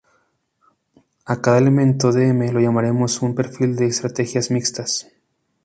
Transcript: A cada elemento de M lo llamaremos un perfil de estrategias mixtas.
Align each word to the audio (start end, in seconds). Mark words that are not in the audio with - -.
A 1.25 1.41
cada 1.43 1.59
elemento 1.59 2.11
de 2.11 2.29
M 2.29 2.51
lo 2.51 2.59
llamaremos 2.59 3.21
un 3.21 3.35
perfil 3.35 3.75
de 3.75 3.85
estrategias 3.85 4.49
mixtas. 4.49 5.07